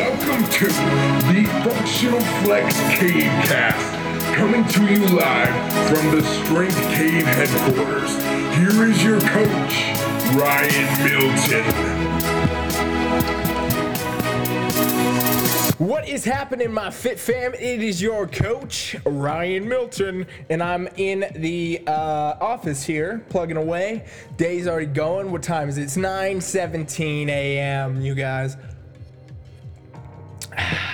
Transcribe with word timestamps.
Welcome 0.00 0.44
to 0.48 0.64
the 0.64 1.44
Functional 1.62 2.20
Flex 2.42 2.74
Cave 2.98 3.30
Cast, 3.44 4.34
coming 4.34 4.64
to 4.64 4.86
you 4.90 5.06
live 5.14 5.54
from 5.90 6.10
the 6.16 6.22
Strength 6.22 6.80
Cave 6.94 7.26
headquarters. 7.26 8.10
Here 8.56 8.86
is 8.88 9.04
your 9.04 9.20
coach, 9.20 9.92
Ryan 10.34 10.88
Milton. 11.04 11.64
What 15.86 16.08
is 16.08 16.24
happening, 16.24 16.72
my 16.72 16.90
fit 16.90 17.20
fam? 17.20 17.52
It 17.52 17.82
is 17.82 18.00
your 18.00 18.26
coach, 18.26 18.96
Ryan 19.04 19.68
Milton, 19.68 20.26
and 20.48 20.62
I'm 20.62 20.88
in 20.96 21.26
the 21.34 21.82
uh, 21.86 22.38
office 22.40 22.82
here, 22.84 23.22
plugging 23.28 23.58
away. 23.58 24.06
Day's 24.38 24.66
already 24.66 24.86
going. 24.86 25.30
What 25.30 25.42
time 25.42 25.68
is 25.68 25.76
it? 25.76 25.82
It's 25.82 25.98
9:17 25.98 27.28
a.m. 27.28 28.00
You 28.00 28.14
guys. 28.14 28.56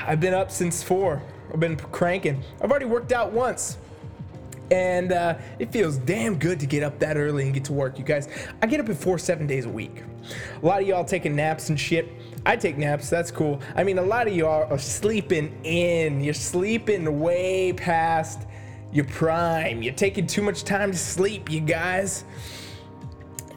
I've 0.07 0.21
been 0.21 0.35
up 0.35 0.51
since 0.51 0.83
four. 0.83 1.23
I've 1.53 1.61
been 1.61 1.77
cranking. 1.77 2.43
I've 2.61 2.71
already 2.71 2.87
worked 2.87 3.13
out 3.13 3.33
once. 3.33 3.79
And 4.71 5.13
uh, 5.13 5.39
it 5.59 5.73
feels 5.73 5.97
damn 5.99 6.39
good 6.39 6.59
to 6.61 6.67
get 6.67 6.83
up 6.83 6.99
that 6.99 7.17
early 7.17 7.45
and 7.45 7.55
get 7.55 7.65
to 7.67 7.73
work, 7.73 7.99
you 7.99 8.05
guys. 8.05 8.29
I 8.61 8.67
get 8.67 8.81
up 8.81 8.89
at 8.89 8.97
four, 8.97 9.19
seven 9.19 9.47
days 9.47 9.65
a 9.65 9.69
week. 9.69 10.03
A 10.61 10.67
lot 10.67 10.83
of 10.83 10.89
y'all 10.89 11.05
taking 11.05 11.37
naps 11.37 11.69
and 11.69 11.79
shit. 11.79 12.09
I 12.45 12.57
take 12.57 12.77
naps, 12.77 13.09
that's 13.09 13.31
cool. 13.31 13.61
I 13.75 13.85
mean, 13.85 13.99
a 13.99 14.03
lot 14.03 14.27
of 14.27 14.35
y'all 14.35 14.73
are 14.73 14.79
sleeping 14.79 15.57
in. 15.65 16.21
You're 16.21 16.35
sleeping 16.35 17.21
way 17.21 17.73
past 17.73 18.43
your 18.93 19.05
prime. 19.05 19.83
You're 19.83 19.95
taking 19.95 20.27
too 20.27 20.43
much 20.43 20.65
time 20.65 20.93
to 20.93 20.99
sleep, 20.99 21.51
you 21.51 21.61
guys. 21.61 22.25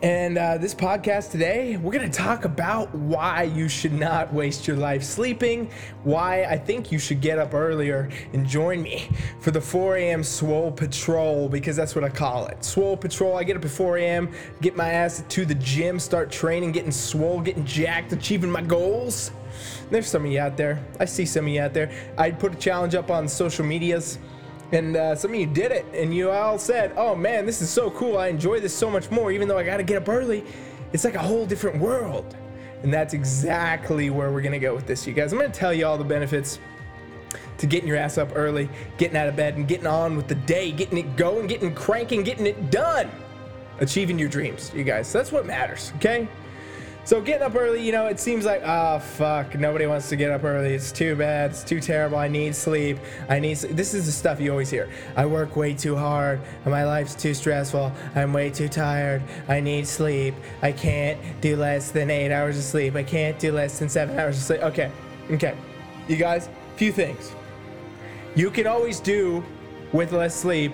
And 0.01 0.37
uh, 0.37 0.57
this 0.57 0.73
podcast 0.73 1.31
today, 1.31 1.75
we're 1.75 1.91
going 1.91 2.09
to 2.09 2.17
talk 2.17 2.45
about 2.45 2.95
why 2.95 3.43
you 3.43 3.67
should 3.67 3.91
not 3.91 4.33
waste 4.33 4.65
your 4.65 4.77
life 4.77 5.03
sleeping, 5.03 5.69
why 6.05 6.45
I 6.45 6.57
think 6.57 6.89
you 6.89 6.97
should 6.97 7.19
get 7.19 7.37
up 7.37 7.53
earlier 7.53 8.09
and 8.31 8.47
join 8.47 8.81
me 8.81 9.09
for 9.41 9.51
the 9.51 9.59
4 9.59 9.97
a.m. 9.97 10.23
Swole 10.23 10.71
Patrol, 10.71 11.49
because 11.49 11.75
that's 11.75 11.95
what 11.95 12.05
I 12.05 12.09
call 12.09 12.47
it. 12.47 12.63
Swole 12.63 12.95
Patrol. 12.95 13.35
I 13.35 13.43
get 13.43 13.57
up 13.57 13.65
at 13.65 13.71
4 13.71 13.97
a.m., 13.97 14.31
get 14.61 14.77
my 14.77 14.89
ass 14.89 15.21
to 15.27 15.45
the 15.45 15.55
gym, 15.55 15.99
start 15.99 16.31
training, 16.31 16.71
getting 16.71 16.91
swole, 16.91 17.41
getting 17.41 17.65
jacked, 17.65 18.13
achieving 18.13 18.49
my 18.49 18.61
goals. 18.61 19.31
There's 19.91 20.07
some 20.07 20.23
of 20.23 20.31
you 20.31 20.39
out 20.39 20.55
there. 20.55 20.81
I 21.01 21.03
see 21.03 21.25
some 21.25 21.45
of 21.45 21.51
you 21.51 21.59
out 21.59 21.73
there. 21.73 21.91
I 22.17 22.31
put 22.31 22.53
a 22.53 22.57
challenge 22.57 22.95
up 22.95 23.11
on 23.11 23.27
social 23.27 23.65
medias 23.65 24.17
and 24.71 24.95
uh, 24.95 25.15
some 25.15 25.33
of 25.33 25.39
you 25.39 25.47
did 25.47 25.71
it, 25.71 25.85
and 25.93 26.13
you 26.13 26.29
all 26.29 26.59
said, 26.59 26.93
"Oh 26.95 27.15
man, 27.15 27.45
this 27.45 27.61
is 27.61 27.69
so 27.69 27.89
cool! 27.91 28.17
I 28.17 28.27
enjoy 28.27 28.59
this 28.59 28.73
so 28.73 28.89
much 28.89 29.09
more, 29.09 29.31
even 29.31 29.47
though 29.47 29.57
I 29.57 29.63
got 29.63 29.77
to 29.77 29.83
get 29.83 29.97
up 29.97 30.09
early. 30.09 30.43
It's 30.93 31.03
like 31.03 31.15
a 31.15 31.19
whole 31.19 31.45
different 31.45 31.79
world." 31.79 32.35
And 32.81 32.93
that's 32.93 33.13
exactly 33.13 34.09
where 34.09 34.31
we're 34.31 34.41
gonna 34.41 34.59
go 34.59 34.73
with 34.73 34.87
this, 34.87 35.05
you 35.05 35.13
guys. 35.13 35.33
I'm 35.33 35.39
gonna 35.39 35.51
tell 35.51 35.73
you 35.73 35.85
all 35.85 35.97
the 35.97 36.03
benefits 36.03 36.59
to 37.57 37.67
getting 37.67 37.87
your 37.87 37.97
ass 37.97 38.17
up 38.17 38.31
early, 38.35 38.69
getting 38.97 39.17
out 39.17 39.27
of 39.27 39.35
bed, 39.35 39.57
and 39.57 39.67
getting 39.67 39.87
on 39.87 40.15
with 40.15 40.27
the 40.27 40.35
day, 40.35 40.71
getting 40.71 40.97
it 40.97 41.15
going, 41.17 41.47
getting 41.47 41.75
cranking, 41.75 42.23
getting 42.23 42.47
it 42.47 42.71
done, 42.71 43.11
achieving 43.79 44.17
your 44.17 44.29
dreams, 44.29 44.71
you 44.73 44.83
guys. 44.83 45.11
That's 45.11 45.31
what 45.31 45.45
matters, 45.45 45.91
okay? 45.97 46.27
So 47.09 47.19
getting 47.19 47.41
up 47.41 47.55
early, 47.55 47.83
you 47.83 47.91
know, 47.91 48.05
it 48.05 48.19
seems 48.19 48.45
like, 48.45 48.61
oh 48.63 48.99
fuck, 48.99 49.55
nobody 49.55 49.87
wants 49.87 50.09
to 50.09 50.15
get 50.15 50.29
up 50.29 50.43
early. 50.43 50.75
It's 50.75 50.91
too 50.91 51.15
bad. 51.15 51.49
It's 51.49 51.63
too 51.63 51.79
terrible. 51.79 52.19
I 52.19 52.27
need 52.27 52.53
sleep. 52.53 52.99
I 53.27 53.39
need. 53.39 53.55
Sleep. 53.55 53.75
This 53.75 53.95
is 53.95 54.05
the 54.05 54.11
stuff 54.11 54.39
you 54.39 54.51
always 54.51 54.69
hear. 54.69 54.87
I 55.15 55.25
work 55.25 55.55
way 55.55 55.73
too 55.73 55.95
hard. 55.95 56.39
My 56.67 56.83
life's 56.83 57.15
too 57.15 57.33
stressful. 57.33 57.91
I'm 58.13 58.31
way 58.31 58.51
too 58.51 58.69
tired. 58.69 59.23
I 59.47 59.59
need 59.59 59.87
sleep. 59.87 60.35
I 60.61 60.71
can't 60.71 61.19
do 61.41 61.55
less 61.55 61.89
than 61.89 62.11
eight 62.11 62.31
hours 62.31 62.59
of 62.59 62.63
sleep. 62.63 62.93
I 62.93 63.01
can't 63.01 63.39
do 63.39 63.53
less 63.53 63.79
than 63.79 63.89
seven 63.89 64.19
hours 64.19 64.37
of 64.37 64.43
sleep. 64.43 64.61
Okay, 64.61 64.91
okay, 65.31 65.57
you 66.07 66.15
guys, 66.15 66.47
few 66.75 66.91
things. 66.91 67.31
You 68.35 68.51
can 68.51 68.67
always 68.67 68.99
do 68.99 69.43
with 69.93 70.11
less 70.11 70.35
sleep 70.35 70.73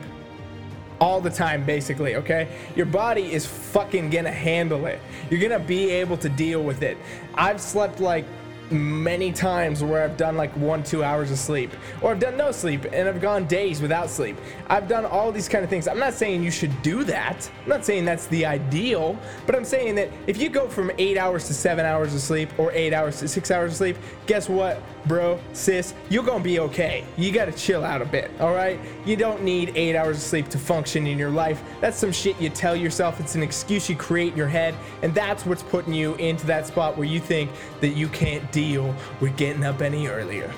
all 0.99 1.21
the 1.21 1.29
time, 1.29 1.65
basically, 1.65 2.15
okay? 2.15 2.47
Your 2.75 2.85
body 2.85 3.33
is 3.33 3.45
fucking 3.45 4.09
gonna 4.09 4.31
handle 4.31 4.85
it. 4.85 4.99
You're 5.29 5.41
gonna 5.41 5.59
be 5.63 5.89
able 5.89 6.17
to 6.17 6.29
deal 6.29 6.63
with 6.63 6.81
it. 6.81 6.97
I've 7.35 7.61
slept 7.61 7.99
like 7.99 8.25
many 8.71 9.31
times 9.31 9.83
where 9.83 10.03
I've 10.03 10.17
done 10.17 10.37
like 10.37 10.51
one, 10.57 10.83
two 10.83 11.03
hours 11.03 11.31
of 11.31 11.37
sleep, 11.37 11.71
or 12.01 12.11
I've 12.11 12.19
done 12.19 12.37
no 12.37 12.51
sleep 12.51 12.85
and 12.91 13.07
I've 13.07 13.21
gone 13.21 13.45
days 13.45 13.81
without 13.81 14.09
sleep. 14.09 14.37
I've 14.67 14.87
done 14.87 15.05
all 15.05 15.31
these 15.31 15.47
kind 15.47 15.63
of 15.63 15.69
things. 15.69 15.87
I'm 15.87 15.99
not 15.99 16.13
saying 16.13 16.43
you 16.43 16.51
should 16.51 16.81
do 16.81 17.03
that. 17.05 17.49
I'm 17.63 17.69
not 17.69 17.85
saying 17.85 18.05
that's 18.05 18.27
the 18.27 18.45
ideal, 18.45 19.17
but 19.45 19.55
I'm 19.55 19.65
saying 19.65 19.95
that 19.95 20.09
if 20.27 20.37
you 20.37 20.49
go 20.49 20.67
from 20.67 20.91
eight 20.97 21.17
hours 21.17 21.47
to 21.47 21.53
seven 21.53 21.85
hours 21.85 22.13
of 22.15 22.21
sleep 22.21 22.49
or 22.57 22.71
eight 22.71 22.93
hours 22.93 23.19
to 23.19 23.27
six 23.27 23.51
hours 23.51 23.71
of 23.71 23.77
sleep, 23.77 23.97
guess 24.25 24.49
what, 24.49 24.81
bro, 25.07 25.39
sis, 25.53 25.93
you're 26.09 26.23
gonna 26.23 26.43
be 26.43 26.59
okay. 26.59 27.05
You 27.17 27.31
gotta 27.31 27.51
chill 27.51 27.83
out 27.83 28.01
a 28.01 28.05
bit, 28.05 28.31
all 28.39 28.53
right? 28.53 28.79
You 29.05 29.15
don't 29.15 29.43
need 29.43 29.71
eight 29.75 29.95
hours 29.95 30.17
of 30.17 30.23
sleep 30.23 30.49
to 30.49 30.57
function 30.57 31.07
in 31.07 31.17
your 31.17 31.29
life. 31.29 31.61
That's 31.81 31.97
some 31.97 32.11
shit 32.11 32.39
you 32.39 32.49
tell 32.49 32.75
yourself. 32.75 33.19
It's 33.19 33.35
an 33.35 33.43
excuse 33.43 33.89
you 33.89 33.95
create 33.95 34.33
in 34.33 34.37
your 34.37 34.47
head, 34.47 34.75
and 35.01 35.13
that's 35.13 35.45
what's 35.45 35.63
putting 35.63 35.93
you 35.93 36.15
into 36.15 36.45
that 36.47 36.67
spot 36.67 36.97
where 36.97 37.07
you 37.07 37.19
think 37.19 37.51
that 37.81 37.89
you 37.89 38.07
can't 38.09 38.49
deal 38.51 38.95
with 39.21 39.35
getting 39.37 39.63
up 39.63 39.81
any 39.81 40.07
earlier. 40.07 40.51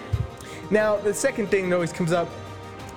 Now, 0.69 0.97
the 0.97 1.13
second 1.13 1.47
thing 1.47 1.69
that 1.69 1.75
always 1.75 1.94
comes 1.94 2.12
up 2.12 2.30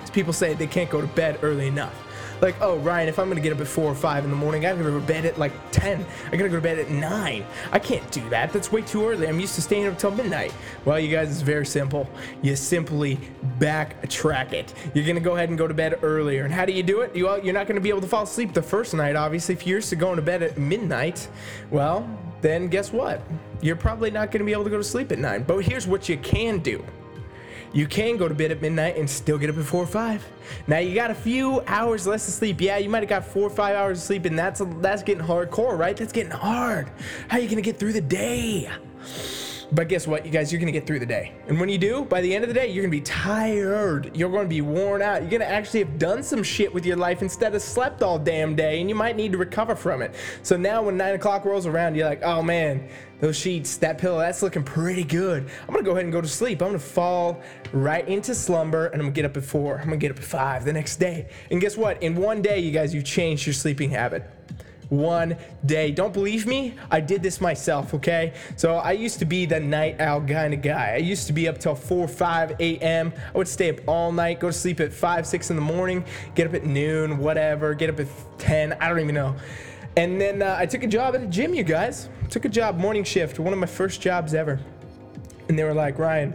is 0.03 0.11
people 0.11 0.33
say 0.33 0.55
they 0.55 0.67
can't 0.67 0.91
go 0.91 1.01
to 1.01 1.07
bed 1.09 1.39
early 1.43 1.69
enough. 1.69 1.95
Like, 2.41 2.57
oh, 2.61 2.79
Ryan, 2.79 3.09
if 3.09 3.19
I'm 3.19 3.29
gonna 3.29 3.41
get 3.41 3.53
up 3.53 3.61
at 3.61 3.67
four 3.67 3.87
or 3.87 3.95
five 3.95 4.25
in 4.25 4.31
the 4.31 4.37
morning, 4.37 4.65
I 4.65 4.71
gotta 4.71 4.83
go 4.83 4.99
to 4.99 5.07
bed 5.07 5.27
at 5.27 5.39
like 5.39 5.53
10. 5.73 6.05
I 6.29 6.31
gotta 6.37 6.49
go 6.49 6.57
to 6.57 6.61
bed 6.61 6.79
at 6.79 6.91
nine. 6.91 7.45
I 7.73 7.79
can't 7.79 8.09
do 8.11 8.27
that. 8.31 8.53
That's 8.53 8.73
way 8.73 8.83
too 8.83 9.07
early. 9.07 9.29
I'm 9.29 9.39
used 9.39 9.55
to 9.57 9.63
staying 9.63 9.87
up 9.87 9.99
till 9.99 10.11
midnight. 10.11 10.55
Well, 10.85 10.99
you 10.99 11.15
guys, 11.15 11.31
it's 11.31 11.43
very 11.43 11.67
simple. 11.67 12.09
You 12.43 12.57
simply 12.57 13.19
backtrack 13.59 14.53
it. 14.53 14.73
You're 14.95 15.07
gonna 15.07 15.21
go 15.21 15.37
ahead 15.37 15.51
and 15.51 15.59
go 15.59 15.67
to 15.67 15.75
bed 15.75 15.99
earlier. 16.03 16.45
And 16.45 16.53
how 16.53 16.65
do 16.65 16.73
you 16.73 16.83
do 16.83 17.03
it? 17.03 17.15
You, 17.15 17.43
you're 17.43 17.55
not 17.55 17.67
gonna 17.67 17.81
be 17.81 17.91
able 17.91 18.01
to 18.01 18.09
fall 18.09 18.25
asleep 18.25 18.55
the 18.55 18.63
first 18.63 18.95
night, 18.95 19.17
obviously. 19.17 19.55
If 19.55 19.67
you're 19.67 19.79
used 19.79 19.91
to 19.91 19.97
going 19.97 20.17
to 20.17 20.23
bed 20.23 20.43
at 20.43 20.57
midnight, 20.59 21.29
well, 21.71 22.09
then 22.41 22.69
guess 22.69 22.93
what? 22.93 23.23
You're 23.61 23.77
probably 23.77 24.11
not 24.11 24.31
gonna 24.31 24.45
be 24.45 24.53
able 24.53 24.65
to 24.65 24.71
go 24.71 24.79
to 24.79 24.85
sleep 24.85 25.13
at 25.13 25.19
nine. 25.19 25.43
But 25.43 25.59
here's 25.59 25.87
what 25.87 26.09
you 26.09 26.17
can 26.19 26.59
do. 26.59 26.85
You 27.73 27.87
can 27.87 28.17
go 28.17 28.27
to 28.27 28.35
bed 28.35 28.51
at 28.51 28.61
midnight 28.61 28.97
and 28.97 29.09
still 29.09 29.39
get 29.39 29.49
up 29.51 29.57
at 29.57 29.65
four 29.65 29.83
or 29.83 29.87
five. 29.87 30.27
Now 30.67 30.79
you 30.79 30.95
got 30.95 31.11
a 31.11 31.15
few 31.15 31.63
hours 31.67 32.07
less 32.07 32.27
of 32.27 32.35
sleep. 32.35 32.61
Yeah, 32.61 32.79
you 32.79 32.89
might 32.89 33.03
have 33.03 33.09
got 33.09 33.25
four 33.25 33.45
or 33.45 33.51
five 33.51 33.77
hours 33.77 33.99
of 33.99 34.05
sleep, 34.05 34.25
and 34.25 34.39
that's 34.39 34.61
that's 34.81 35.03
getting 35.03 35.25
hardcore, 35.25 35.79
right? 35.79 35.97
That's 35.97 36.13
getting 36.13 36.33
hard. 36.33 36.91
How 37.29 37.39
are 37.39 37.41
you 37.41 37.49
gonna 37.49 37.61
get 37.61 37.79
through 37.79 37.93
the 37.93 38.01
day? 38.01 38.69
But 39.73 39.89
guess 39.89 40.07
what, 40.07 40.27
you 40.27 40.33
guys, 40.33 40.51
you're 40.51 40.59
gonna 40.59 40.73
get 40.73 40.85
through 40.85 40.99
the 40.99 41.07
day. 41.07 41.33
And 41.47 41.61
when 41.61 41.69
you 41.69 41.79
do, 41.79 42.05
by 42.05 42.21
the 42.21 42.35
end 42.35 42.43
of 42.43 42.49
the 42.49 42.55
day, 42.55 42.69
you're 42.69 42.83
gonna 42.83 42.91
be 42.91 43.01
tired. 43.03 44.11
You're 44.17 44.31
gonna 44.31 44.49
be 44.49 44.63
worn 44.63 45.01
out. 45.01 45.23
You're 45.23 45.31
gonna 45.31 45.45
actually 45.45 45.81
have 45.81 45.97
done 45.97 46.25
some 46.25 46.43
shit 46.43 46.75
with 46.75 46.85
your 46.85 46.97
life 46.97 47.23
instead 47.23 47.55
of 47.55 47.63
slept 47.63 48.03
all 48.03 48.19
damn 48.19 48.57
day, 48.57 48.81
and 48.81 48.89
you 48.89 48.97
might 48.97 49.17
need 49.17 49.31
to 49.31 49.39
recover 49.39 49.77
from 49.77 50.03
it. 50.03 50.15
So 50.43 50.57
now 50.57 50.83
when 50.83 50.97
nine 50.97 51.15
o'clock 51.15 51.45
rolls 51.45 51.67
around, 51.67 51.95
you're 51.95 52.09
like, 52.09 52.23
oh 52.25 52.43
man, 52.43 52.89
those 53.21 53.37
sheets, 53.37 53.77
that 53.77 53.99
pillow, 53.99 54.19
that's 54.19 54.43
looking 54.43 54.65
pretty 54.65 55.05
good. 55.05 55.49
I'm 55.69 55.75
gonna 55.75 55.85
go 55.85 55.93
ahead 55.93 56.05
and 56.05 56.13
go 56.13 56.21
to 56.21 56.29
sleep. 56.29 56.63
I'm 56.63 56.69
gonna 56.69 56.81
fall 56.81 57.41
right 57.73 58.07
into 58.09 58.35
slumber 58.35 58.87
and 58.87 58.97
I'm 58.97 59.09
gonna 59.09 59.13
get 59.13 59.25
up 59.25 59.37
at 59.37 59.45
four. 59.45 59.79
I'm 59.79 59.85
gonna 59.85 59.99
get 59.99 60.11
up 60.11 60.19
at 60.19 60.25
five 60.25 60.65
the 60.65 60.73
next 60.73 60.97
day. 60.97 61.29
And 61.53 61.61
guess 61.61 61.77
what? 61.77 62.03
In 62.03 62.17
one 62.17 62.43
day, 62.43 62.59
you 62.59 62.73
guys, 62.73 62.93
you've 62.93 63.05
changed 63.05 63.47
your 63.47 63.55
sleeping 63.55 63.91
habit 63.91 64.29
one 64.91 65.37
day. 65.65 65.91
Don't 65.91 66.13
believe 66.13 66.47
me? 66.47 66.75
I 66.91 67.01
did 67.01 67.23
this 67.23 67.41
myself, 67.41 67.95
okay? 67.95 68.35
So 68.57 68.75
I 68.75 68.93
used 68.93 69.19
to 69.21 69.25
be 69.25 69.47
the 69.47 69.59
night 69.59 70.01
owl 70.01 70.21
kind 70.21 70.53
of 70.53 70.63
guy. 70.63 70.95
I 70.95 70.99
used 70.99 71.27
to 71.29 71.33
be 71.33 71.49
up 71.49 71.59
till 71.59 71.75
4, 71.75 72.07
5 72.07 72.61
a.m. 72.61 73.13
I 73.35 73.39
would 73.39 73.49
stay 73.49 73.71
up 73.71 73.81
all 73.87 74.13
night, 74.13 74.41
go 74.41 74.49
to 74.49 74.53
sleep 74.53 74.81
at 74.81 74.93
5, 74.93 75.27
6 75.27 75.51
in 75.51 75.57
the 75.57 75.63
morning, 75.63 76.05
get 76.35 76.47
up 76.47 76.55
at 76.55 76.65
noon, 76.65 77.19
whatever, 77.19 77.73
get 77.75 77.89
up 77.89 78.01
at 78.01 78.09
10, 78.39 78.75
I 78.75 78.89
don't 78.89 79.01
even 79.01 79.15
know. 79.15 79.35
And 79.97 80.21
then 80.21 80.43
uh, 80.43 80.57
I 80.59 80.67
took 80.67 80.83
a 80.83 80.87
job 80.87 81.15
at 81.15 81.23
a 81.23 81.27
gym, 81.27 81.55
you 81.55 81.65
guys. 81.65 82.09
Took 82.29 82.45
a 82.45 82.49
job, 82.49 82.79
morning 82.79 83.05
shift, 83.05 83.39
one 83.39 83.53
of 83.53 83.59
my 83.59 83.67
first 83.67 84.01
jobs 84.01 84.35
ever. 84.35 84.61
And 85.49 85.59
they 85.59 85.65
were 85.65 85.75
like, 85.75 85.99
Ryan, 85.99 86.35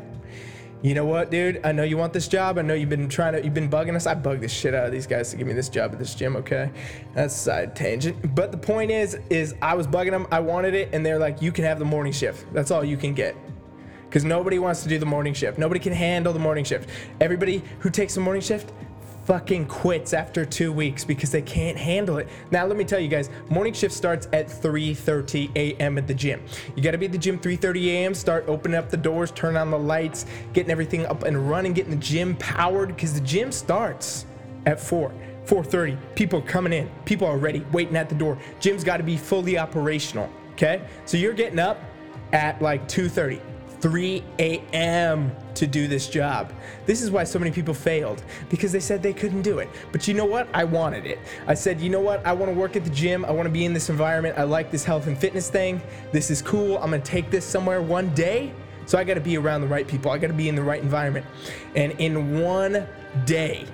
you 0.85 0.93
know 0.93 1.05
what, 1.05 1.31
dude? 1.31 1.61
I 1.63 1.71
know 1.71 1.81
you 1.81 1.97
want 1.97 2.13
this 2.13 2.27
job. 2.27 2.59
I 2.59 2.61
know 2.61 2.75
you've 2.75 2.89
been 2.89 3.09
trying 3.09 3.33
to, 3.33 3.43
you've 3.43 3.55
been 3.55 3.71
bugging 3.71 3.95
us. 3.95 4.05
I 4.05 4.13
bug 4.13 4.41
the 4.41 4.47
shit 4.47 4.75
out 4.75 4.85
of 4.85 4.91
these 4.91 5.07
guys 5.07 5.31
to 5.31 5.35
give 5.35 5.47
me 5.47 5.53
this 5.53 5.67
job 5.67 5.91
at 5.93 5.97
this 5.97 6.13
gym, 6.13 6.35
okay? 6.35 6.69
That's 7.15 7.33
a 7.33 7.37
side 7.37 7.75
tangent. 7.75 8.35
But 8.35 8.51
the 8.51 8.57
point 8.59 8.91
is, 8.91 9.17
is 9.31 9.55
I 9.63 9.73
was 9.73 9.87
bugging 9.87 10.11
them. 10.11 10.27
I 10.31 10.41
wanted 10.41 10.75
it, 10.75 10.89
and 10.93 11.03
they're 11.03 11.17
like, 11.17 11.41
you 11.41 11.51
can 11.51 11.63
have 11.63 11.79
the 11.79 11.85
morning 11.85 12.13
shift. 12.13 12.45
That's 12.53 12.69
all 12.69 12.85
you 12.85 12.97
can 12.97 13.15
get. 13.15 13.35
Because 14.03 14.23
nobody 14.23 14.59
wants 14.59 14.83
to 14.83 14.89
do 14.89 14.99
the 14.99 15.07
morning 15.07 15.33
shift. 15.33 15.57
Nobody 15.57 15.79
can 15.79 15.91
handle 15.91 16.31
the 16.33 16.39
morning 16.39 16.63
shift. 16.63 16.87
Everybody 17.19 17.63
who 17.79 17.89
takes 17.89 18.13
the 18.13 18.21
morning 18.21 18.43
shift, 18.43 18.71
fucking 19.25 19.65
quits 19.65 20.13
after 20.13 20.45
two 20.45 20.71
weeks 20.71 21.03
because 21.03 21.31
they 21.31 21.41
can't 21.41 21.77
handle 21.77 22.17
it. 22.17 22.29
Now 22.51 22.65
let 22.65 22.77
me 22.77 22.83
tell 22.83 22.99
you 22.99 23.07
guys, 23.07 23.29
morning 23.49 23.73
shift 23.73 23.93
starts 23.93 24.27
at 24.33 24.47
3:30 24.47 25.51
a.m. 25.55 25.97
at 25.97 26.07
the 26.07 26.13
gym. 26.13 26.41
You 26.75 26.83
got 26.83 26.91
to 26.91 26.97
be 26.97 27.07
at 27.07 27.11
the 27.11 27.17
gym 27.17 27.39
3:30 27.39 27.87
a.m. 27.87 28.13
Start 28.13 28.45
opening 28.47 28.77
up 28.77 28.89
the 28.89 28.97
doors, 28.97 29.31
turn 29.31 29.57
on 29.57 29.71
the 29.71 29.79
lights, 29.79 30.25
getting 30.53 30.71
everything 30.71 31.05
up 31.05 31.23
and 31.23 31.49
running, 31.49 31.73
getting 31.73 31.91
the 31.91 31.97
gym 31.97 32.35
powered 32.37 32.89
because 32.89 33.13
the 33.13 33.21
gym 33.21 33.51
starts 33.51 34.25
at 34.65 34.79
4. 34.79 35.11
4:30. 35.45 35.97
People 36.15 36.41
coming 36.41 36.73
in. 36.73 36.89
People 37.05 37.27
are 37.27 37.37
ready, 37.37 37.65
waiting 37.71 37.95
at 37.95 38.09
the 38.09 38.15
door. 38.15 38.37
Gym's 38.59 38.83
got 38.83 38.97
to 38.97 39.03
be 39.03 39.17
fully 39.17 39.57
operational. 39.57 40.29
Okay, 40.53 40.81
so 41.05 41.17
you're 41.17 41.33
getting 41.33 41.59
up 41.59 41.79
at 42.33 42.61
like 42.61 42.87
2:30. 42.87 43.41
3 43.81 44.23
a.m. 44.39 45.31
to 45.55 45.67
do 45.67 45.87
this 45.87 46.07
job. 46.07 46.53
This 46.85 47.01
is 47.01 47.11
why 47.11 47.23
so 47.23 47.39
many 47.39 47.51
people 47.51 47.73
failed 47.73 48.23
because 48.49 48.71
they 48.71 48.79
said 48.79 49.01
they 49.01 49.13
couldn't 49.13 49.41
do 49.41 49.59
it. 49.59 49.69
But 49.91 50.07
you 50.07 50.13
know 50.13 50.25
what? 50.25 50.47
I 50.53 50.63
wanted 50.63 51.05
it. 51.05 51.19
I 51.47 51.53
said, 51.53 51.81
you 51.81 51.89
know 51.89 52.01
what? 52.01 52.25
I 52.25 52.33
want 52.33 52.51
to 52.51 52.57
work 52.57 52.75
at 52.75 52.83
the 52.83 52.89
gym. 52.89 53.25
I 53.25 53.31
want 53.31 53.47
to 53.47 53.51
be 53.51 53.65
in 53.65 53.73
this 53.73 53.89
environment. 53.89 54.37
I 54.37 54.43
like 54.43 54.71
this 54.71 54.83
health 54.83 55.07
and 55.07 55.17
fitness 55.17 55.49
thing. 55.49 55.81
This 56.11 56.29
is 56.29 56.41
cool. 56.41 56.77
I'm 56.77 56.89
going 56.89 57.01
to 57.01 57.11
take 57.11 57.31
this 57.31 57.45
somewhere 57.45 57.81
one 57.81 58.13
day. 58.13 58.53
So 58.85 58.99
I 58.99 59.03
got 59.03 59.15
to 59.15 59.21
be 59.21 59.37
around 59.37 59.61
the 59.61 59.67
right 59.67 59.87
people. 59.87 60.11
I 60.11 60.17
got 60.17 60.27
to 60.27 60.33
be 60.33 60.47
in 60.47 60.55
the 60.55 60.63
right 60.63 60.81
environment. 60.81 61.25
And 61.75 61.93
in 61.93 62.39
one 62.39 62.87
day, 63.25 63.65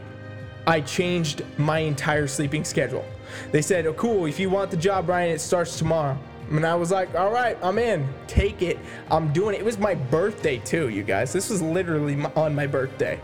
I 0.68 0.82
changed 0.82 1.44
my 1.58 1.80
entire 1.80 2.28
sleeping 2.28 2.64
schedule. 2.64 3.06
They 3.52 3.62
said, 3.62 3.86
oh, 3.88 3.94
cool, 3.94 4.26
if 4.26 4.40
you 4.40 4.50
want 4.50 4.72
the 4.72 4.78
job, 4.78 5.10
Ryan, 5.10 5.32
it 5.32 5.42
starts 5.42 5.78
tomorrow. 5.78 6.18
And 6.58 6.66
I 6.66 6.76
was 6.76 6.92
like, 6.92 7.16
all 7.16 7.32
right, 7.32 7.58
I'm 7.62 7.78
in. 7.78 8.08
Take 8.28 8.62
it. 8.62 8.78
I'm 9.10 9.32
doing 9.32 9.56
it. 9.56 9.60
It 9.60 9.66
was 9.66 9.78
my 9.78 9.96
birthday, 9.96 10.58
too, 10.58 10.90
you 10.90 11.04
guys. 11.04 11.32
This 11.32 11.50
was 11.50 11.62
literally 11.62 12.16
my, 12.16 12.32
on 12.36 12.54
my 12.54 12.68
birthday. 12.68 13.20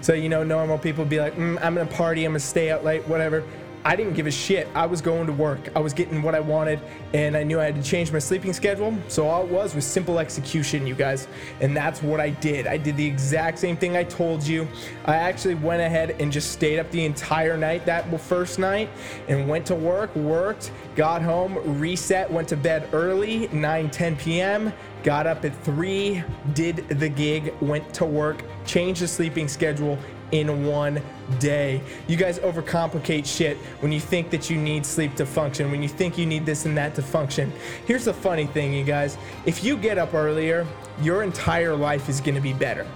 So, 0.00 0.12
you 0.12 0.28
know, 0.28 0.42
normal 0.42 0.78
people 0.78 1.04
be 1.04 1.18
like, 1.18 1.34
mm, 1.36 1.58
I'm 1.62 1.74
going 1.74 1.88
to 1.88 1.94
party, 1.94 2.24
I'm 2.24 2.32
going 2.32 2.40
to 2.40 2.46
stay 2.46 2.70
out 2.70 2.84
late, 2.84 3.06
whatever. 3.08 3.42
I 3.86 3.94
didn't 3.94 4.14
give 4.14 4.26
a 4.26 4.32
shit. 4.32 4.66
I 4.74 4.84
was 4.84 5.00
going 5.00 5.28
to 5.28 5.32
work. 5.32 5.68
I 5.76 5.78
was 5.78 5.92
getting 5.92 6.20
what 6.20 6.34
I 6.34 6.40
wanted, 6.40 6.80
and 7.14 7.36
I 7.36 7.44
knew 7.44 7.60
I 7.60 7.66
had 7.66 7.76
to 7.76 7.82
change 7.84 8.10
my 8.10 8.18
sleeping 8.18 8.52
schedule. 8.52 8.98
So 9.06 9.28
all 9.28 9.44
it 9.44 9.48
was 9.48 9.76
was 9.76 9.86
simple 9.86 10.18
execution, 10.18 10.88
you 10.88 10.96
guys. 10.96 11.28
And 11.60 11.76
that's 11.76 12.02
what 12.02 12.18
I 12.18 12.30
did. 12.30 12.66
I 12.66 12.78
did 12.78 12.96
the 12.96 13.06
exact 13.06 13.60
same 13.60 13.76
thing 13.76 13.96
I 13.96 14.02
told 14.02 14.44
you. 14.44 14.66
I 15.04 15.14
actually 15.14 15.54
went 15.54 15.82
ahead 15.82 16.16
and 16.20 16.32
just 16.32 16.50
stayed 16.50 16.80
up 16.80 16.90
the 16.90 17.04
entire 17.04 17.56
night 17.56 17.86
that 17.86 18.06
first 18.22 18.58
night 18.58 18.90
and 19.28 19.48
went 19.48 19.64
to 19.66 19.76
work, 19.76 20.16
worked, 20.16 20.72
got 20.96 21.22
home, 21.22 21.78
reset, 21.78 22.28
went 22.28 22.48
to 22.48 22.56
bed 22.56 22.88
early, 22.92 23.46
9, 23.52 23.88
10 23.90 24.16
p.m., 24.16 24.72
got 25.04 25.28
up 25.28 25.44
at 25.44 25.56
3, 25.62 26.24
did 26.54 26.88
the 26.88 27.08
gig, 27.08 27.54
went 27.60 27.94
to 27.94 28.04
work, 28.04 28.42
changed 28.64 29.00
the 29.00 29.06
sleeping 29.06 29.46
schedule, 29.46 29.96
in 30.32 30.66
one 30.66 31.02
day. 31.38 31.80
You 32.06 32.16
guys 32.16 32.38
overcomplicate 32.38 33.26
shit 33.26 33.56
when 33.80 33.92
you 33.92 34.00
think 34.00 34.30
that 34.30 34.50
you 34.50 34.56
need 34.56 34.84
sleep 34.84 35.14
to 35.16 35.26
function, 35.26 35.70
when 35.70 35.82
you 35.82 35.88
think 35.88 36.18
you 36.18 36.26
need 36.26 36.46
this 36.46 36.66
and 36.66 36.76
that 36.76 36.94
to 36.96 37.02
function. 37.02 37.52
Here's 37.86 38.04
the 38.04 38.14
funny 38.14 38.46
thing, 38.46 38.72
you 38.72 38.84
guys 38.84 39.16
if 39.44 39.62
you 39.62 39.76
get 39.76 39.98
up 39.98 40.14
earlier, 40.14 40.66
your 41.00 41.22
entire 41.22 41.74
life 41.74 42.08
is 42.08 42.20
gonna 42.20 42.40
be 42.40 42.52
better. 42.52 42.86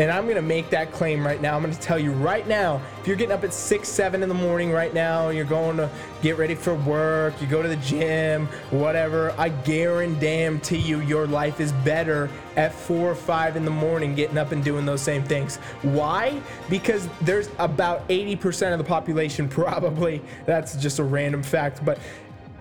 And 0.00 0.10
I'm 0.10 0.26
gonna 0.26 0.40
make 0.40 0.70
that 0.70 0.92
claim 0.92 1.26
right 1.26 1.42
now. 1.42 1.54
I'm 1.56 1.62
gonna 1.62 1.74
tell 1.74 1.98
you 1.98 2.12
right 2.12 2.48
now, 2.48 2.80
if 3.02 3.06
you're 3.06 3.16
getting 3.16 3.34
up 3.34 3.44
at 3.44 3.52
six, 3.52 3.86
seven 3.86 4.22
in 4.22 4.30
the 4.30 4.34
morning 4.34 4.72
right 4.72 4.94
now, 4.94 5.28
you're 5.28 5.44
going 5.44 5.76
to 5.76 5.90
get 6.22 6.38
ready 6.38 6.54
for 6.54 6.74
work, 6.74 7.38
you 7.38 7.46
go 7.46 7.60
to 7.60 7.68
the 7.68 7.76
gym, 7.76 8.46
whatever, 8.70 9.34
I 9.36 9.50
guarantee 9.50 10.78
you 10.78 11.00
your 11.02 11.26
life 11.26 11.60
is 11.60 11.72
better 11.84 12.30
at 12.56 12.72
four 12.72 13.10
or 13.10 13.14
five 13.14 13.56
in 13.56 13.66
the 13.66 13.70
morning 13.70 14.14
getting 14.14 14.38
up 14.38 14.52
and 14.52 14.64
doing 14.64 14.86
those 14.86 15.02
same 15.02 15.22
things. 15.22 15.56
Why? 15.82 16.40
Because 16.70 17.06
there's 17.20 17.50
about 17.58 18.08
80% 18.08 18.72
of 18.72 18.78
the 18.78 18.84
population, 18.84 19.48
probably, 19.50 20.22
that's 20.46 20.76
just 20.76 20.98
a 20.98 21.04
random 21.04 21.42
fact, 21.42 21.84
but 21.84 21.98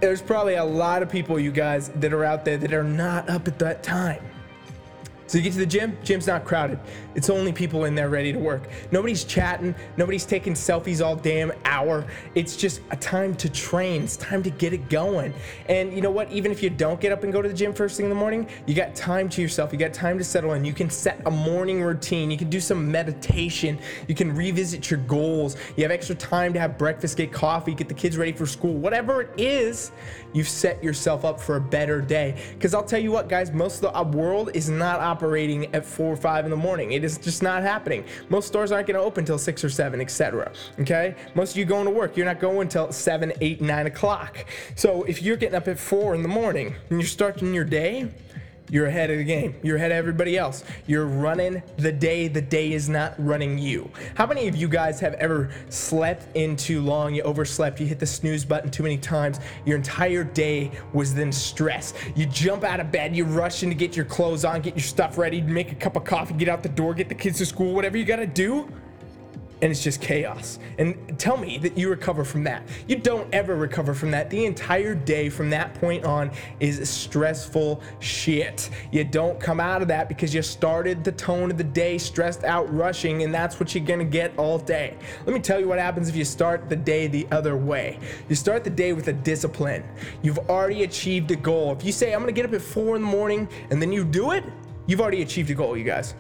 there's 0.02 0.22
probably 0.22 0.56
a 0.56 0.66
lot 0.66 1.02
of 1.02 1.10
people, 1.10 1.40
you 1.40 1.54
guys, 1.54 1.88
that 1.88 2.12
are 2.12 2.26
out 2.26 2.44
there 2.44 2.58
that 2.58 2.74
are 2.74 2.84
not 2.84 3.30
up 3.30 3.48
at 3.48 3.60
that 3.60 3.82
time. 3.82 4.22
So 5.30 5.38
you 5.38 5.44
get 5.44 5.54
to 5.54 5.60
the 5.60 5.66
gym, 5.68 5.96
gym's 6.04 6.26
not 6.26 6.44
crowded. 6.44 6.80
It's 7.14 7.30
only 7.30 7.54
people 7.54 7.86
in 7.86 7.94
there 7.94 8.10
ready 8.10 8.34
to 8.34 8.40
work. 8.40 8.68
Nobody's 8.92 9.24
chatting, 9.24 9.76
nobody's 9.96 10.26
taking 10.26 10.54
selfies 10.54 11.06
all 11.06 11.16
damn 11.16 11.52
hour. 11.66 12.08
It's 12.34 12.58
just 12.58 12.82
a 12.90 12.98
time 12.98 13.36
to 13.36 13.48
train. 13.48 14.02
It's 14.02 14.18
time 14.18 14.42
to 14.42 14.50
get 14.50 14.74
it 14.74 14.90
going. 14.90 15.32
And 15.68 15.94
you 15.94 16.02
know 16.02 16.10
what? 16.10 16.32
Even 16.32 16.52
if 16.52 16.64
you 16.64 16.72
don't 16.72 17.00
get 17.00 17.12
up 17.12 17.24
and 17.24 17.32
go 17.32 17.44
to 17.44 17.48
the 17.48 17.54
gym 17.54 17.76
first 17.76 17.96
thing 17.96 18.08
in 18.08 18.10
the 18.10 18.16
morning, 18.16 18.48
you 18.66 18.74
got 18.74 18.96
time 18.96 19.30
to 19.30 19.40
yourself. 19.40 19.72
You 19.72 19.78
got 19.78 19.94
time 19.94 20.18
to 20.18 20.24
settle 20.24 20.54
in. 20.54 20.66
You 20.66 20.74
can 20.74 20.90
set 20.90 21.22
a 21.28 21.32
morning 21.32 21.84
routine. 21.84 22.32
You 22.32 22.38
can 22.38 22.50
do 22.50 22.60
some 22.60 22.92
meditation. 22.92 23.78
You 24.08 24.16
can 24.16 24.34
revisit 24.36 24.90
your 24.90 25.02
goals. 25.02 25.58
You 25.78 25.84
have 25.84 25.92
extra 25.92 26.16
time 26.16 26.54
to 26.54 26.60
have 26.60 26.76
breakfast, 26.76 27.18
get 27.18 27.32
coffee, 27.32 27.76
get 27.76 27.88
the 27.88 27.94
kids 27.94 28.18
ready 28.18 28.32
for 28.32 28.48
school. 28.48 28.74
Whatever 28.74 29.22
it 29.22 29.30
is, 29.38 29.92
you've 30.34 30.50
set 30.50 30.84
yourself 30.84 31.24
up 31.24 31.40
for 31.40 31.58
a 31.58 31.62
better 31.62 32.02
day. 32.02 32.42
Because 32.56 32.74
I'll 32.74 32.84
tell 32.84 33.00
you 33.00 33.12
what, 33.12 33.30
guys, 33.30 33.52
most 33.52 33.84
of 33.84 33.94
the 33.94 34.18
world 34.18 34.50
is 34.56 34.72
not 34.72 35.00
operating 35.00 35.19
at 35.74 35.86
four 35.86 36.14
or 36.14 36.16
five 36.16 36.46
in 36.46 36.52
the 36.52 36.58
morning. 36.58 36.94
It 36.94 37.04
is 37.04 37.18
just 37.18 37.44
not 37.44 37.62
happening. 37.62 38.04
Most 38.30 38.48
stores 38.48 38.72
aren't 38.72 38.88
going 38.88 38.98
to 38.98 39.04
open 39.04 39.22
until 39.22 39.38
six 39.38 39.64
or 39.64 39.70
seven, 39.70 40.02
etc. 40.02 40.52
Okay, 40.80 41.16
most 41.36 41.52
of 41.52 41.58
you 41.58 41.66
going 41.66 41.86
to 41.86 41.92
work, 41.92 42.16
you're 42.18 42.26
not 42.26 42.40
going 42.40 42.62
until 42.62 42.92
seven, 42.92 43.34
eight, 43.42 43.62
nine 43.62 43.86
o'clock. 43.86 44.46
So 44.76 45.04
if 45.04 45.22
you're 45.22 45.38
getting 45.38 45.56
up 45.56 45.68
at 45.68 45.80
four 45.80 46.16
in 46.16 46.22
the 46.22 46.30
morning 46.30 46.76
and 46.90 47.00
you're 47.00 47.08
starting 47.08 47.54
your 47.54 47.66
day, 47.66 48.10
you're 48.70 48.88
ahead 48.88 49.10
of 49.10 49.18
the 49.18 49.24
game. 49.24 49.56
You're 49.64 49.78
ahead 49.78 49.92
of 49.92 49.98
everybody 49.98 50.38
else. 50.38 50.64
You're 50.88 51.06
running 51.06 51.62
the 51.78 51.92
day. 51.92 52.28
The 52.28 52.42
day 52.42 52.74
is 52.74 52.90
not 52.90 53.14
running 53.18 53.58
you. 53.58 53.90
How 54.16 54.26
many 54.26 54.48
of 54.48 54.56
you 54.56 54.68
guys 54.68 55.00
have 55.00 55.14
ever 55.16 55.50
slept 55.70 56.36
in 56.36 56.56
too 56.56 56.82
long? 56.82 57.16
You 57.16 57.24
overslept. 57.24 57.80
You 57.80 57.88
hit 57.88 58.00
the 58.00 58.06
snooze 58.06 58.46
button 58.46 58.70
too 58.70 58.84
many 58.84 58.98
times. 58.98 59.40
Your 59.66 59.78
entire 59.78 60.24
day 60.24 60.72
was 60.94 61.14
then 61.14 61.32
stress. 61.32 61.94
You 62.16 62.26
jump 62.26 62.64
out 62.64 62.80
of 62.80 62.92
bed. 62.92 63.16
You 63.16 63.26
rush 63.26 63.64
in 63.64 63.70
to 63.70 63.76
get 63.76 63.96
your 63.96 64.06
clothes 64.06 64.46
on, 64.46 64.62
get 64.62 64.76
your 64.76 64.84
stuff 64.84 65.18
ready, 65.18 65.42
make 65.42 65.72
a 65.72 65.76
cup 65.76 65.96
of 65.96 66.04
coffee, 66.04 66.34
get 66.34 66.50
out 66.50 66.64
the 66.64 66.70
door, 66.70 66.94
get 66.94 67.10
the 67.10 67.16
kids 67.16 67.40
to 67.40 67.46
school, 67.46 67.74
whatever 67.74 67.98
you 67.98 68.06
got 68.06 68.18
to 68.18 68.28
do 68.28 68.70
and 69.62 69.72
it's 69.72 69.84
just 69.84 70.02
chaos. 70.02 70.60
And 70.78 71.18
tell 71.20 71.38
me 71.38 71.58
that 71.60 71.78
you 71.78 71.90
recover 71.90 72.24
from 72.24 72.44
that. 72.46 72.64
You 72.88 72.96
don't 72.96 73.32
ever 73.34 73.56
recover 73.56 73.94
from 73.94 74.12
that. 74.12 74.30
The 74.30 74.46
entire 74.46 74.96
day 74.96 75.30
from 75.30 75.50
that 75.50 75.74
point 75.76 76.06
on 76.06 76.32
is 76.60 76.90
stressful 76.90 77.82
shit. 78.00 78.70
You 78.92 79.04
don't 79.04 79.40
come 79.40 79.60
out 79.60 79.82
of 79.82 79.88
that 79.90 80.08
because 80.08 80.34
you 80.34 80.42
started 80.42 81.04
the 81.04 81.12
tone 81.12 81.52
of 81.52 81.58
the 81.58 81.64
day 81.64 81.98
stressed 81.98 82.44
out, 82.44 82.74
rushing, 82.74 83.24
and 83.24 83.34
that's 83.34 83.60
what 83.60 83.76
you're 83.76 83.84
gonna 83.86 84.06
get 84.06 84.32
all 84.38 84.58
day. 84.58 84.96
Let 85.26 85.34
me 85.34 85.42
tell 85.42 85.60
you 85.60 85.68
what 85.68 85.80
happens 85.80 86.08
if 86.08 86.16
you 86.16 86.26
start 86.26 86.70
the 86.70 86.76
day 86.76 87.08
the 87.08 87.28
other 87.32 87.58
way. 87.58 88.00
You 88.30 88.36
start 88.36 88.64
the 88.64 88.70
day 88.70 88.94
with 88.94 89.08
a 89.10 89.14
discipline. 89.14 89.84
You've 90.22 90.40
already 90.50 90.84
achieved 90.84 91.32
a 91.32 91.36
goal. 91.36 91.74
If 91.74 91.84
you 91.84 91.92
say, 91.92 92.14
I'm 92.14 92.22
gonna 92.22 92.32
get 92.32 92.46
up 92.46 92.54
at 92.54 92.62
four 92.62 92.96
in 92.96 93.02
the 93.02 93.08
morning, 93.08 93.48
and 93.72 93.82
then 93.82 93.92
you 93.92 94.04
do 94.04 94.32
it, 94.32 94.44
you've 94.88 95.02
already 95.02 95.22
achieved 95.22 95.50
a 95.50 95.56
goal, 95.56 95.76
you 95.76 95.84
guys. 95.84 96.14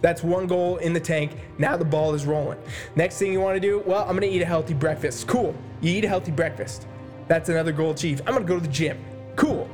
That's 0.00 0.22
one 0.22 0.46
goal 0.46 0.78
in 0.78 0.92
the 0.92 1.00
tank. 1.00 1.32
Now 1.58 1.76
the 1.76 1.84
ball 1.84 2.14
is 2.14 2.24
rolling. 2.26 2.58
Next 2.96 3.18
thing 3.18 3.32
you 3.32 3.40
want 3.40 3.56
to 3.56 3.60
do, 3.60 3.82
well, 3.86 4.02
I'm 4.02 4.18
going 4.18 4.22
to 4.22 4.28
eat 4.28 4.42
a 4.42 4.46
healthy 4.46 4.74
breakfast. 4.74 5.26
Cool. 5.26 5.54
You 5.80 5.92
eat 5.92 6.04
a 6.04 6.08
healthy 6.08 6.32
breakfast. 6.32 6.86
That's 7.28 7.48
another 7.48 7.72
goal 7.72 7.92
achieved. 7.92 8.22
I'm 8.26 8.34
going 8.34 8.46
to 8.46 8.48
go 8.48 8.58
to 8.58 8.66
the 8.66 8.72
gym. 8.72 8.98
Cool. 9.36 9.68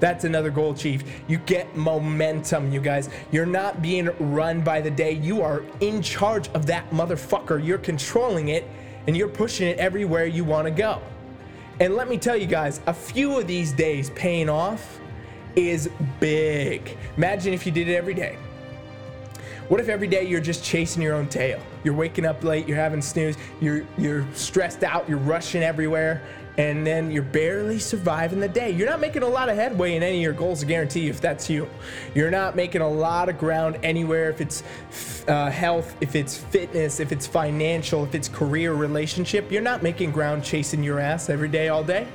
That's 0.00 0.24
another 0.24 0.50
goal 0.50 0.72
achieved. 0.72 1.06
You 1.28 1.38
get 1.38 1.76
momentum, 1.76 2.72
you 2.72 2.80
guys. 2.80 3.08
You're 3.30 3.46
not 3.46 3.80
being 3.80 4.10
run 4.18 4.60
by 4.60 4.80
the 4.80 4.90
day. 4.90 5.12
You 5.12 5.42
are 5.42 5.64
in 5.80 6.02
charge 6.02 6.48
of 6.48 6.66
that 6.66 6.90
motherfucker. 6.90 7.64
You're 7.64 7.78
controlling 7.78 8.48
it 8.48 8.64
and 9.06 9.16
you're 9.16 9.28
pushing 9.28 9.68
it 9.68 9.78
everywhere 9.78 10.26
you 10.26 10.44
want 10.44 10.66
to 10.66 10.70
go. 10.70 11.00
And 11.80 11.94
let 11.94 12.08
me 12.08 12.18
tell 12.18 12.36
you 12.36 12.46
guys, 12.46 12.80
a 12.86 12.94
few 12.94 13.38
of 13.38 13.46
these 13.46 13.72
days 13.72 14.10
paying 14.10 14.48
off 14.48 15.00
is 15.56 15.88
big. 16.20 16.96
Imagine 17.16 17.52
if 17.52 17.66
you 17.66 17.72
did 17.72 17.88
it 17.88 17.94
every 17.94 18.14
day. 18.14 18.36
What 19.68 19.80
if 19.80 19.88
every 19.88 20.08
day 20.08 20.26
you're 20.26 20.42
just 20.42 20.62
chasing 20.62 21.00
your 21.00 21.14
own 21.14 21.26
tail? 21.26 21.58
You're 21.84 21.94
waking 21.94 22.26
up 22.26 22.44
late, 22.44 22.68
you're 22.68 22.76
having 22.76 23.00
snooze, 23.00 23.36
you're 23.62 23.86
you're 23.96 24.26
stressed 24.34 24.84
out, 24.84 25.08
you're 25.08 25.16
rushing 25.16 25.62
everywhere, 25.62 26.20
and 26.58 26.86
then 26.86 27.10
you're 27.10 27.22
barely 27.22 27.78
surviving 27.78 28.40
the 28.40 28.48
day. 28.48 28.70
You're 28.70 28.90
not 28.90 29.00
making 29.00 29.22
a 29.22 29.28
lot 29.28 29.48
of 29.48 29.56
headway 29.56 29.96
in 29.96 30.02
any 30.02 30.18
of 30.18 30.22
your 30.22 30.34
goals, 30.34 30.62
I 30.62 30.66
guarantee 30.66 31.00
you, 31.00 31.10
if 31.10 31.20
that's 31.20 31.48
you. 31.48 31.66
You're 32.14 32.30
not 32.30 32.56
making 32.56 32.82
a 32.82 32.88
lot 32.88 33.30
of 33.30 33.38
ground 33.38 33.78
anywhere 33.82 34.28
if 34.28 34.42
it's 34.42 34.62
uh, 35.28 35.50
health, 35.50 35.96
if 36.02 36.14
it's 36.14 36.36
fitness, 36.36 37.00
if 37.00 37.10
it's 37.10 37.26
financial, 37.26 38.04
if 38.04 38.14
it's 38.14 38.28
career, 38.28 38.74
relationship. 38.74 39.50
You're 39.50 39.62
not 39.62 39.82
making 39.82 40.10
ground 40.10 40.44
chasing 40.44 40.82
your 40.82 41.00
ass 41.00 41.30
every 41.30 41.48
day, 41.48 41.68
all 41.68 41.82
day. 41.82 42.06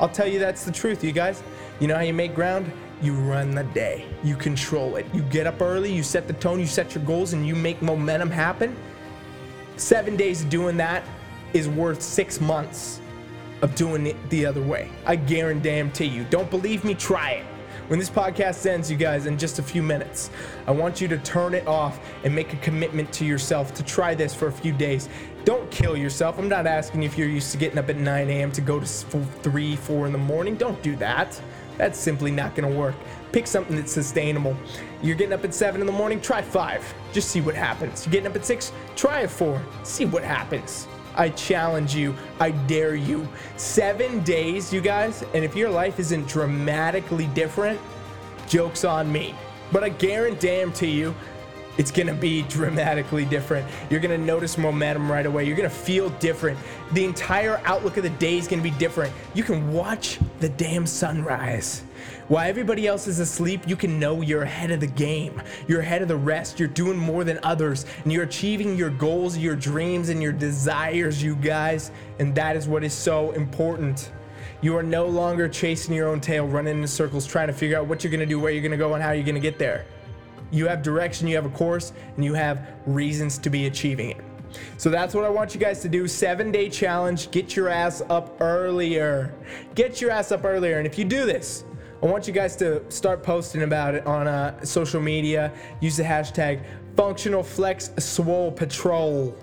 I'll 0.00 0.08
tell 0.08 0.26
you 0.26 0.38
that's 0.38 0.64
the 0.64 0.72
truth, 0.72 1.04
you 1.04 1.12
guys. 1.12 1.42
You 1.78 1.88
know 1.88 1.96
how 1.96 2.02
you 2.02 2.14
make 2.14 2.34
ground? 2.34 2.72
You 3.02 3.14
run 3.14 3.54
the 3.54 3.64
day. 3.64 4.06
You 4.24 4.36
control 4.36 4.96
it. 4.96 5.06
You 5.12 5.22
get 5.22 5.46
up 5.46 5.60
early, 5.60 5.92
you 5.92 6.02
set 6.02 6.26
the 6.26 6.32
tone, 6.34 6.58
you 6.60 6.66
set 6.66 6.94
your 6.94 7.04
goals, 7.04 7.32
and 7.32 7.46
you 7.46 7.54
make 7.54 7.82
momentum 7.82 8.30
happen. 8.30 8.76
Seven 9.76 10.16
days 10.16 10.42
of 10.42 10.48
doing 10.48 10.76
that 10.78 11.04
is 11.52 11.68
worth 11.68 12.00
six 12.00 12.40
months 12.40 13.00
of 13.62 13.74
doing 13.74 14.06
it 14.06 14.30
the 14.30 14.46
other 14.46 14.62
way. 14.62 14.90
I 15.04 15.16
guarantee 15.16 16.06
you. 16.06 16.24
Don't 16.24 16.50
believe 16.50 16.84
me? 16.84 16.94
Try 16.94 17.32
it. 17.32 17.46
When 17.88 18.00
this 18.00 18.10
podcast 18.10 18.66
ends, 18.66 18.90
you 18.90 18.96
guys, 18.96 19.26
in 19.26 19.38
just 19.38 19.60
a 19.60 19.62
few 19.62 19.80
minutes, 19.80 20.30
I 20.66 20.72
want 20.72 21.00
you 21.00 21.06
to 21.06 21.18
turn 21.18 21.54
it 21.54 21.68
off 21.68 22.00
and 22.24 22.34
make 22.34 22.52
a 22.52 22.56
commitment 22.56 23.12
to 23.12 23.24
yourself 23.24 23.72
to 23.74 23.84
try 23.84 24.12
this 24.12 24.34
for 24.34 24.48
a 24.48 24.52
few 24.52 24.72
days. 24.72 25.08
Don't 25.44 25.70
kill 25.70 25.96
yourself. 25.96 26.36
I'm 26.36 26.48
not 26.48 26.66
asking 26.66 27.04
if 27.04 27.16
you're 27.16 27.28
used 27.28 27.52
to 27.52 27.58
getting 27.58 27.78
up 27.78 27.88
at 27.88 27.96
9 27.96 28.28
a.m. 28.28 28.50
to 28.52 28.60
go 28.60 28.80
to 28.80 28.86
3, 28.86 29.76
4 29.76 30.06
in 30.06 30.12
the 30.12 30.18
morning. 30.18 30.56
Don't 30.56 30.82
do 30.82 30.96
that. 30.96 31.40
That's 31.76 31.98
simply 31.98 32.30
not 32.30 32.54
to 32.70 32.76
work. 32.76 32.94
Pick 33.32 33.46
something 33.46 33.76
that's 33.76 33.92
sustainable. 33.92 34.56
You're 35.02 35.16
getting 35.16 35.32
up 35.32 35.44
at 35.44 35.54
7 35.54 35.80
in 35.80 35.86
the 35.86 35.92
morning, 35.92 36.20
try 36.20 36.42
5. 36.42 36.94
Just 37.12 37.30
see 37.30 37.40
what 37.40 37.54
happens. 37.54 38.06
You're 38.06 38.12
getting 38.12 38.28
up 38.28 38.36
at 38.36 38.46
6, 38.46 38.72
try 38.94 39.20
a 39.20 39.28
4. 39.28 39.62
See 39.82 40.04
what 40.06 40.22
happens. 40.22 40.86
I 41.16 41.30
challenge 41.30 41.94
you. 41.94 42.14
I 42.40 42.50
dare 42.50 42.94
you. 42.94 43.26
Seven 43.56 44.22
days, 44.22 44.72
you 44.72 44.80
guys, 44.80 45.24
and 45.34 45.44
if 45.44 45.56
your 45.56 45.70
life 45.70 45.98
isn't 45.98 46.28
dramatically 46.28 47.26
different, 47.28 47.80
joke's 48.46 48.84
on 48.84 49.10
me. 49.10 49.34
But 49.72 49.82
I 49.82 49.88
guarantee 49.88 50.64
to 50.72 50.86
you, 50.86 51.14
it's 51.78 51.90
gonna 51.90 52.14
be 52.14 52.42
dramatically 52.42 53.24
different. 53.24 53.66
You're 53.90 54.00
gonna 54.00 54.18
notice 54.18 54.56
momentum 54.56 55.10
right 55.10 55.26
away. 55.26 55.44
You're 55.44 55.56
gonna 55.56 55.70
feel 55.70 56.10
different. 56.10 56.58
The 56.92 57.04
entire 57.04 57.60
outlook 57.64 57.96
of 57.96 58.02
the 58.02 58.10
day 58.10 58.38
is 58.38 58.48
gonna 58.48 58.62
be 58.62 58.70
different. 58.70 59.12
You 59.34 59.42
can 59.42 59.72
watch 59.72 60.18
the 60.40 60.48
damn 60.48 60.86
sunrise. 60.86 61.82
While 62.28 62.48
everybody 62.48 62.86
else 62.86 63.06
is 63.06 63.20
asleep, 63.20 63.62
you 63.68 63.76
can 63.76 64.00
know 64.00 64.20
you're 64.20 64.42
ahead 64.42 64.70
of 64.70 64.80
the 64.80 64.86
game. 64.86 65.40
You're 65.68 65.80
ahead 65.80 66.02
of 66.02 66.08
the 66.08 66.16
rest. 66.16 66.58
You're 66.58 66.68
doing 66.68 66.96
more 66.96 67.22
than 67.22 67.38
others. 67.42 67.86
And 68.02 68.12
you're 68.12 68.24
achieving 68.24 68.76
your 68.76 68.90
goals, 68.90 69.36
your 69.36 69.54
dreams, 69.54 70.08
and 70.08 70.22
your 70.22 70.32
desires, 70.32 71.22
you 71.22 71.36
guys. 71.36 71.92
And 72.18 72.34
that 72.34 72.56
is 72.56 72.66
what 72.66 72.82
is 72.82 72.92
so 72.92 73.30
important. 73.32 74.10
You 74.60 74.76
are 74.76 74.82
no 74.82 75.06
longer 75.06 75.48
chasing 75.48 75.94
your 75.94 76.08
own 76.08 76.20
tail, 76.20 76.46
running 76.46 76.80
in 76.80 76.86
circles, 76.88 77.26
trying 77.26 77.46
to 77.48 77.52
figure 77.52 77.78
out 77.78 77.86
what 77.86 78.02
you're 78.02 78.10
gonna 78.10 78.26
do, 78.26 78.40
where 78.40 78.50
you're 78.50 78.62
gonna 78.62 78.76
go, 78.76 78.94
and 78.94 79.02
how 79.02 79.12
you're 79.12 79.26
gonna 79.26 79.38
get 79.38 79.58
there. 79.58 79.84
You 80.50 80.68
have 80.68 80.82
direction, 80.82 81.26
you 81.28 81.36
have 81.36 81.46
a 81.46 81.50
course, 81.50 81.92
and 82.16 82.24
you 82.24 82.34
have 82.34 82.68
reasons 82.86 83.38
to 83.38 83.50
be 83.50 83.66
achieving 83.66 84.10
it. 84.10 84.24
So 84.78 84.90
that's 84.90 85.14
what 85.14 85.24
I 85.24 85.28
want 85.28 85.54
you 85.54 85.60
guys 85.60 85.80
to 85.80 85.88
do. 85.88 86.06
Seven 86.08 86.50
day 86.50 86.68
challenge. 86.68 87.30
Get 87.30 87.56
your 87.56 87.68
ass 87.68 88.02
up 88.08 88.40
earlier. 88.40 89.34
Get 89.74 90.00
your 90.00 90.10
ass 90.10 90.32
up 90.32 90.44
earlier. 90.44 90.78
And 90.78 90.86
if 90.86 90.98
you 90.98 91.04
do 91.04 91.26
this, 91.26 91.64
I 92.02 92.06
want 92.06 92.26
you 92.26 92.32
guys 92.32 92.56
to 92.56 92.88
start 92.90 93.22
posting 93.22 93.62
about 93.62 93.94
it 93.94 94.06
on 94.06 94.28
uh, 94.28 94.62
social 94.64 95.00
media. 95.00 95.52
Use 95.80 95.96
the 95.96 96.02
hashtag 96.02 96.62
Functional 96.96 97.42
Flex 97.42 97.90
Swole 97.98 98.52
Patrol 98.52 99.36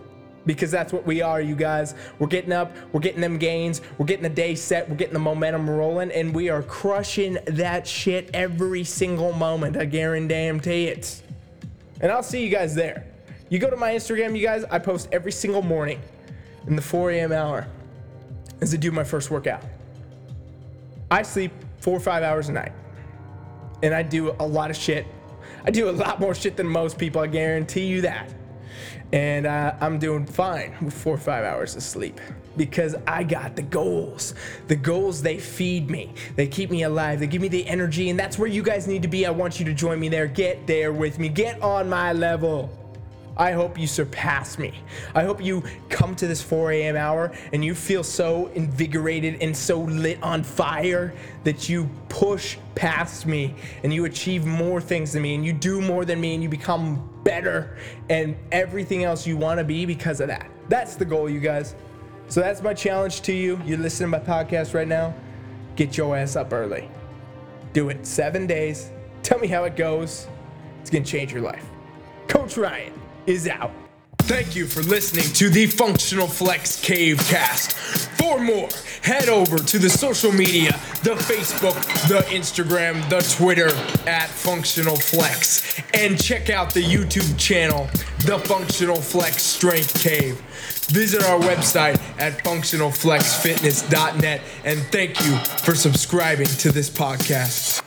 because 0.45 0.71
that's 0.71 0.91
what 0.91 1.05
we 1.05 1.21
are, 1.21 1.41
you 1.41 1.55
guys. 1.55 1.95
We're 2.19 2.27
getting 2.27 2.51
up, 2.51 2.75
we're 2.91 3.00
getting 3.00 3.21
them 3.21 3.38
gains, 3.38 3.81
we're 3.97 4.05
getting 4.05 4.23
the 4.23 4.29
day 4.29 4.55
set, 4.55 4.89
we're 4.89 4.95
getting 4.95 5.13
the 5.13 5.19
momentum 5.19 5.69
rolling, 5.69 6.12
and 6.12 6.33
we 6.33 6.50
are 6.50 6.63
crushing 6.63 7.38
that 7.45 7.88
shit 7.88 8.29
every 8.33 8.83
single 8.83 9.33
moment. 9.33 9.77
I 9.77 9.85
guarantee 9.85 10.88
it. 10.88 11.21
And 12.01 12.12
I'll 12.12 12.23
see 12.23 12.43
you 12.43 12.50
guys 12.50 12.75
there. 12.75 13.05
You 13.50 13.59
go 13.59 13.69
to 13.69 13.77
my 13.77 13.93
Instagram, 13.93 14.35
you 14.38 14.43
guys, 14.43 14.63
I 14.65 14.79
post 14.79 15.09
every 15.12 15.31
single 15.31 15.62
morning 15.62 16.01
in 16.67 16.75
the 16.75 16.81
4 16.81 17.12
a.m. 17.12 17.31
hour 17.31 17.67
as 18.62 18.73
I 18.73 18.77
do 18.77 18.91
my 18.91 19.03
first 19.03 19.29
workout. 19.29 19.63
I 21.12 21.21
sleep 21.21 21.51
four 21.79 21.95
or 21.95 22.00
five 22.00 22.23
hours 22.23 22.50
a 22.50 22.53
night, 22.53 22.71
and 23.83 23.93
I 23.93 24.01
do 24.01 24.35
a 24.39 24.45
lot 24.45 24.69
of 24.69 24.75
shit. 24.75 25.05
I 25.65 25.71
do 25.71 25.89
a 25.89 25.91
lot 25.91 26.19
more 26.19 26.33
shit 26.33 26.57
than 26.57 26.67
most 26.67 26.97
people, 26.97 27.21
I 27.21 27.27
guarantee 27.27 27.85
you 27.85 28.01
that 28.01 28.33
and 29.13 29.46
uh, 29.46 29.75
I'm 29.79 30.00
doing 30.00 30.25
fine 30.25 30.75
with 30.82 30.93
four 30.93 31.13
or 31.13 31.20
five 31.20 31.46
hours 31.46 31.75
of 31.75 31.84
sleep 31.84 32.20
because 32.58 32.96
I 33.05 33.24
got 33.24 33.55
the 33.55 33.62
goals. 33.62 34.34
The 34.67 34.75
goals, 34.75 35.22
they 35.22 35.38
feed 35.38 35.89
me, 35.89 36.13
they 36.36 36.48
keep 36.48 36.72
me 36.72 36.82
alive, 36.82 37.20
they 37.20 37.27
give 37.27 37.41
me 37.41 37.48
the 37.48 37.65
energy, 37.67 38.10
and 38.10 38.20
that's 38.20 38.39
where 38.39 38.50
you 38.50 38.63
guys 38.63 38.88
need 38.88 39.03
to 39.03 39.08
be. 39.08 39.27
I 39.27 39.29
want 39.29 39.60
you 39.60 39.65
to 39.65 39.74
join 39.74 40.00
me 40.00 40.10
there. 40.10 40.25
Get 40.25 40.65
there 40.65 40.91
with 40.91 41.20
me, 41.20 41.29
get 41.29 41.62
on 41.62 41.88
my 41.88 42.12
level. 42.12 42.82
I 43.35 43.51
hope 43.51 43.79
you 43.79 43.87
surpass 43.87 44.59
me. 44.59 44.73
I 45.15 45.23
hope 45.23 45.43
you 45.43 45.63
come 45.89 46.15
to 46.17 46.27
this 46.27 46.41
4 46.41 46.71
a.m. 46.71 46.95
hour 46.95 47.31
and 47.51 47.65
you 47.65 47.73
feel 47.73 48.03
so 48.03 48.47
invigorated 48.53 49.41
and 49.41 49.55
so 49.55 49.81
lit 49.81 50.21
on 50.21 50.43
fire 50.43 51.13
that 51.43 51.67
you 51.67 51.89
push 52.09 52.57
past 52.75 53.25
me 53.25 53.55
and 53.83 53.93
you 53.93 54.05
achieve 54.05 54.45
more 54.45 54.79
things 54.79 55.13
than 55.13 55.23
me 55.23 55.33
and 55.33 55.43
you 55.45 55.51
do 55.51 55.81
more 55.81 56.05
than 56.05 56.21
me 56.21 56.35
and 56.35 56.43
you 56.43 56.49
become 56.49 57.09
better 57.23 57.77
and 58.09 58.35
everything 58.51 59.03
else 59.03 59.25
you 59.25 59.35
want 59.35 59.57
to 59.57 59.63
be 59.63 59.85
because 59.85 60.21
of 60.21 60.27
that. 60.27 60.49
That's 60.69 60.95
the 60.95 61.05
goal, 61.05 61.29
you 61.29 61.39
guys. 61.39 61.75
So 62.27 62.39
that's 62.39 62.61
my 62.61 62.73
challenge 62.73 63.21
to 63.21 63.33
you. 63.33 63.59
You're 63.65 63.79
listening 63.79 64.11
to 64.11 64.19
my 64.19 64.23
podcast 64.23 64.73
right 64.73 64.87
now. 64.87 65.13
Get 65.75 65.97
your 65.97 66.15
ass 66.15 66.35
up 66.35 66.53
early. 66.53 66.89
Do 67.73 67.89
it 67.89 68.05
seven 68.05 68.45
days. 68.45 68.91
Tell 69.23 69.39
me 69.39 69.47
how 69.47 69.63
it 69.63 69.75
goes. 69.75 70.27
It's 70.81 70.91
going 70.91 71.03
to 71.03 71.09
change 71.09 71.33
your 71.33 71.41
life. 71.41 71.65
Coach 72.27 72.57
Ryan 72.57 73.02
is 73.27 73.48
out. 73.48 73.72
Thank 74.24 74.56
you 74.56 74.68
for 74.68 74.82
listening 74.84 75.25
to 75.34 75.50
the 75.50 75.68
Functional 75.68 76.27
Flex 76.27 76.80
Cave 76.82 77.18
Cast. 77.27 77.74
For 78.18 78.39
more, 78.39 78.70
head 79.01 79.27
over 79.27 79.58
to 79.58 79.77
the 79.77 79.89
social 79.89 80.32
media 80.32 80.72
the 81.03 81.15
Facebook, 81.15 81.75
the 82.08 82.22
Instagram, 82.34 83.10
the 83.10 83.20
Twitter 83.36 83.68
at 84.08 84.30
Functional 84.30 84.96
Flex, 84.96 85.82
and 85.94 86.18
check 86.24 86.50
out 86.50 86.74
the 86.74 86.82
YouTube 86.82 87.38
channel, 87.38 87.89
The 88.20 88.39
Functional 88.39 88.96
Flex 88.96 89.44
Strength 89.44 90.01
Cave. 90.01 90.39
Visit 90.88 91.24
our 91.24 91.39
website 91.42 92.00
at 92.18 92.42
functionalflexfitness.net 92.46 94.42
and 94.63 94.80
thank 94.84 95.20
you 95.25 95.38
for 95.65 95.75
subscribing 95.75 96.48
to 96.48 96.72
this 96.72 96.89
podcast. 96.89 97.82